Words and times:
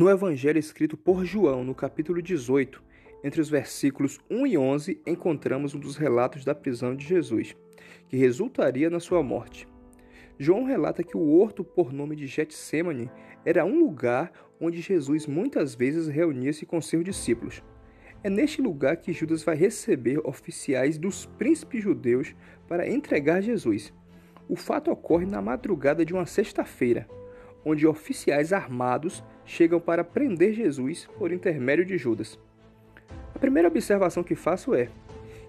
No 0.00 0.08
Evangelho 0.08 0.58
escrito 0.58 0.96
por 0.96 1.26
João, 1.26 1.62
no 1.62 1.74
capítulo 1.74 2.22
18, 2.22 2.82
entre 3.22 3.38
os 3.38 3.50
versículos 3.50 4.18
1 4.30 4.46
e 4.46 4.56
11, 4.56 5.02
encontramos 5.06 5.74
um 5.74 5.78
dos 5.78 5.98
relatos 5.98 6.42
da 6.42 6.54
prisão 6.54 6.96
de 6.96 7.06
Jesus, 7.06 7.54
que 8.08 8.16
resultaria 8.16 8.88
na 8.88 8.98
sua 8.98 9.22
morte. 9.22 9.68
João 10.38 10.64
relata 10.64 11.02
que 11.02 11.18
o 11.18 11.38
horto 11.38 11.62
por 11.62 11.92
nome 11.92 12.16
de 12.16 12.26
Getsemane 12.26 13.10
era 13.44 13.62
um 13.66 13.78
lugar 13.78 14.32
onde 14.58 14.80
Jesus 14.80 15.26
muitas 15.26 15.74
vezes 15.74 16.08
reunia-se 16.08 16.64
com 16.64 16.80
seus 16.80 17.04
discípulos. 17.04 17.62
É 18.24 18.30
neste 18.30 18.62
lugar 18.62 18.96
que 18.96 19.12
Judas 19.12 19.42
vai 19.42 19.54
receber 19.54 20.18
oficiais 20.26 20.96
dos 20.96 21.26
príncipes 21.26 21.82
judeus 21.82 22.34
para 22.66 22.88
entregar 22.88 23.42
Jesus. 23.42 23.92
O 24.48 24.56
fato 24.56 24.90
ocorre 24.90 25.26
na 25.26 25.42
madrugada 25.42 26.06
de 26.06 26.14
uma 26.14 26.24
sexta-feira, 26.24 27.06
onde 27.64 27.86
oficiais 27.86 28.52
armados 28.52 29.22
chegam 29.44 29.80
para 29.80 30.04
prender 30.04 30.54
Jesus 30.54 31.08
por 31.18 31.32
intermédio 31.32 31.84
de 31.84 31.98
Judas. 31.98 32.38
A 33.34 33.38
primeira 33.38 33.68
observação 33.68 34.22
que 34.22 34.34
faço 34.34 34.74
é 34.74 34.88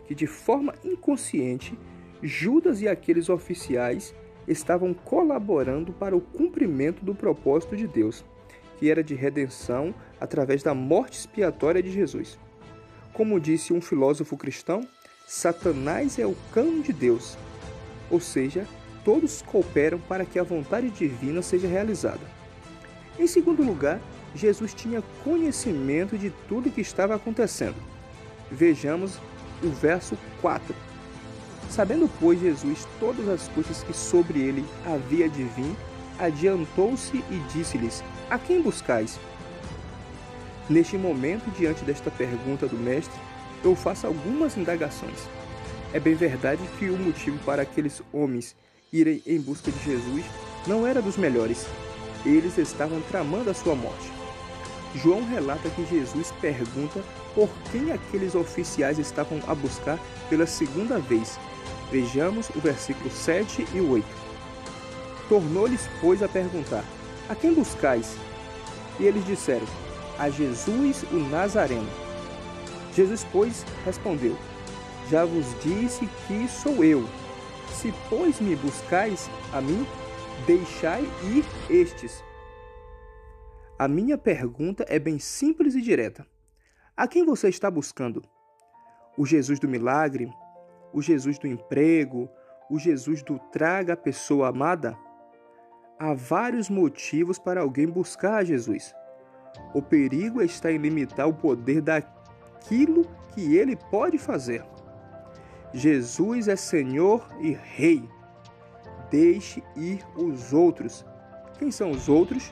que, 0.07 0.15
de 0.15 0.27
forma 0.27 0.73
inconsciente, 0.83 1.77
Judas 2.21 2.81
e 2.81 2.87
aqueles 2.87 3.29
oficiais 3.29 4.13
estavam 4.47 4.93
colaborando 4.93 5.93
para 5.93 6.15
o 6.15 6.21
cumprimento 6.21 7.03
do 7.03 7.15
propósito 7.15 7.75
de 7.75 7.87
Deus, 7.87 8.25
que 8.77 8.89
era 8.89 9.03
de 9.03 9.15
redenção 9.15 9.93
através 10.19 10.63
da 10.63 10.73
morte 10.73 11.17
expiatória 11.19 11.81
de 11.81 11.91
Jesus. 11.91 12.39
Como 13.13 13.39
disse 13.39 13.73
um 13.73 13.81
filósofo 13.81 14.37
cristão, 14.37 14.87
Satanás 15.27 16.19
é 16.19 16.25
o 16.25 16.35
cão 16.53 16.81
de 16.81 16.91
Deus, 16.91 17.37
ou 18.09 18.19
seja, 18.19 18.67
todos 19.03 19.41
cooperam 19.41 19.99
para 19.99 20.25
que 20.25 20.39
a 20.39 20.43
vontade 20.43 20.89
divina 20.89 21.41
seja 21.41 21.67
realizada. 21.67 22.21
Em 23.19 23.27
segundo 23.27 23.63
lugar, 23.63 23.99
Jesus 24.33 24.73
tinha 24.73 25.03
conhecimento 25.23 26.17
de 26.17 26.29
tudo 26.47 26.69
o 26.69 26.71
que 26.71 26.81
estava 26.81 27.15
acontecendo. 27.15 27.75
Vejamos 28.49 29.17
o 29.63 29.69
verso 29.69 30.17
4. 30.41 30.73
Sabendo, 31.69 32.09
pois, 32.19 32.39
Jesus 32.39 32.87
todas 32.99 33.27
as 33.29 33.47
coisas 33.49 33.83
que 33.83 33.93
sobre 33.93 34.39
ele 34.39 34.65
havia 34.85 35.29
de 35.29 35.43
vir, 35.43 35.75
adiantou-se 36.19 37.15
e 37.17 37.43
disse-lhes: 37.53 38.03
A 38.29 38.37
quem 38.37 38.61
buscais? 38.61 39.19
Neste 40.69 40.97
momento, 40.97 41.49
diante 41.57 41.83
desta 41.83 42.11
pergunta 42.11 42.67
do 42.67 42.77
Mestre, 42.77 43.19
eu 43.63 43.75
faço 43.75 44.07
algumas 44.07 44.57
indagações. 44.57 45.27
É 45.93 45.99
bem 45.99 46.15
verdade 46.15 46.61
que 46.79 46.89
o 46.89 46.97
motivo 46.97 47.37
para 47.45 47.61
aqueles 47.61 48.01
homens 48.13 48.55
irem 48.91 49.21
em 49.25 49.39
busca 49.39 49.71
de 49.71 49.83
Jesus 49.83 50.25
não 50.67 50.85
era 50.85 51.01
dos 51.01 51.17
melhores. 51.17 51.65
Eles 52.25 52.57
estavam 52.57 53.01
tramando 53.09 53.49
a 53.49 53.53
sua 53.53 53.75
morte. 53.75 54.11
João 54.95 55.25
relata 55.25 55.69
que 55.69 55.85
Jesus 55.85 56.33
pergunta 56.41 57.01
por 57.33 57.49
quem 57.71 57.91
aqueles 57.91 58.35
oficiais 58.35 58.99
estavam 58.99 59.41
a 59.47 59.55
buscar 59.55 59.97
pela 60.29 60.45
segunda 60.45 60.99
vez. 60.99 61.39
Vejamos 61.89 62.49
o 62.49 62.59
versículo 62.59 63.09
7 63.09 63.65
e 63.73 63.79
8. 63.79 64.05
Tornou-lhes, 65.29 65.89
pois, 66.01 66.21
a 66.21 66.27
perguntar: 66.27 66.83
A 67.29 67.35
quem 67.35 67.53
buscais? 67.53 68.15
E 68.99 69.05
eles 69.05 69.25
disseram: 69.25 69.65
A 70.19 70.29
Jesus 70.29 71.03
o 71.11 71.15
Nazareno. 71.15 71.89
Jesus, 72.93 73.25
pois, 73.31 73.65
respondeu: 73.85 74.37
Já 75.09 75.23
vos 75.23 75.45
disse 75.63 76.07
que 76.27 76.47
sou 76.49 76.83
eu. 76.83 77.07
Se, 77.73 77.93
pois, 78.09 78.39
me 78.39 78.55
buscais 78.55 79.29
a 79.53 79.61
mim, 79.61 79.85
deixai 80.45 81.01
ir 81.23 81.45
estes. 81.69 82.23
A 83.79 83.87
minha 83.87 84.17
pergunta 84.17 84.85
é 84.87 84.99
bem 84.99 85.17
simples 85.17 85.73
e 85.73 85.81
direta. 85.81 86.27
A 86.95 87.07
quem 87.07 87.25
você 87.25 87.49
está 87.49 87.71
buscando? 87.71 88.21
O 89.17 89.25
Jesus 89.25 89.59
do 89.59 89.67
milagre? 89.67 90.31
O 90.93 91.01
Jesus 91.01 91.39
do 91.39 91.47
emprego? 91.47 92.29
O 92.69 92.77
Jesus 92.77 93.23
do 93.23 93.39
traga 93.51 93.93
a 93.93 93.97
pessoa 93.97 94.49
amada? 94.49 94.95
Há 95.97 96.13
vários 96.13 96.69
motivos 96.69 97.39
para 97.39 97.61
alguém 97.61 97.87
buscar 97.87 98.37
a 98.37 98.43
Jesus. 98.43 98.93
O 99.73 99.81
perigo 99.81 100.41
está 100.41 100.71
em 100.71 100.77
limitar 100.77 101.27
o 101.27 101.33
poder 101.33 101.81
daquilo 101.81 103.05
que 103.33 103.55
ele 103.55 103.75
pode 103.75 104.17
fazer. 104.17 104.63
Jesus 105.73 106.47
é 106.47 106.55
Senhor 106.55 107.27
e 107.39 107.51
Rei. 107.51 108.07
Deixe 109.09 109.63
ir 109.75 110.05
os 110.15 110.53
outros. 110.53 111.05
Quem 111.57 111.71
são 111.71 111.91
os 111.91 112.09
outros? 112.09 112.51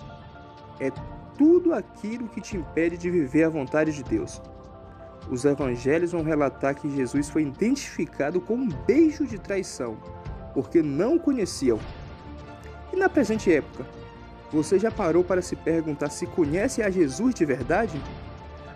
É 0.79 0.91
tudo 1.37 1.73
aquilo 1.73 2.27
que 2.29 2.41
te 2.41 2.57
impede 2.57 2.97
de 2.97 3.09
viver 3.09 3.43
a 3.43 3.49
vontade 3.49 3.93
de 3.93 4.03
Deus. 4.03 4.41
Os 5.29 5.45
evangelhos 5.45 6.11
vão 6.11 6.23
relatar 6.23 6.75
que 6.75 6.89
Jesus 6.89 7.29
foi 7.29 7.43
identificado 7.43 8.41
com 8.41 8.55
um 8.55 8.67
beijo 8.67 9.25
de 9.25 9.37
traição, 9.37 9.97
porque 10.53 10.81
não 10.81 11.15
o 11.15 11.19
conheciam. 11.19 11.79
E 12.91 12.95
na 12.95 13.07
presente 13.07 13.53
época, 13.53 13.85
você 14.51 14.79
já 14.79 14.89
parou 14.89 15.23
para 15.23 15.41
se 15.41 15.55
perguntar 15.55 16.09
se 16.09 16.25
conhece 16.25 16.81
a 16.81 16.89
Jesus 16.89 17.35
de 17.35 17.45
verdade? 17.45 18.01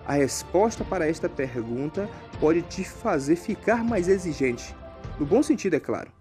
A 0.06 0.14
resposta 0.14 0.84
para 0.84 1.08
esta 1.08 1.30
pergunta 1.30 2.10
pode 2.40 2.62
te 2.62 2.84
fazer 2.84 3.36
ficar 3.36 3.84
mais 3.84 4.08
exigente, 4.08 4.76
no 5.20 5.26
bom 5.26 5.44
sentido, 5.44 5.76
é 5.76 5.80
claro. 5.80 6.12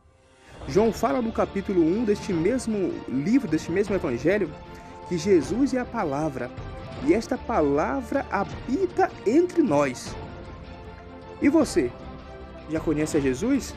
João 0.69 0.93
fala 0.93 1.20
no 1.20 1.32
capítulo 1.32 1.82
1 1.82 2.04
deste 2.04 2.32
mesmo 2.32 2.93
livro, 3.09 3.48
deste 3.48 3.72
mesmo 3.72 3.94
evangelho, 3.94 4.50
que 5.09 5.19
Jesus 5.19 5.75
é 5.75 5.78
a 5.81 5.84
palavra 5.84 6.50
e 7.04 7.12
esta 7.12 7.37
palavra 7.37 8.25
habita 8.31 9.10
entre 9.26 9.62
nós. 9.62 10.14
E 11.41 11.49
você? 11.49 11.91
Já 12.70 12.78
conhece 12.78 13.16
a 13.16 13.20
Jesus? 13.20 13.75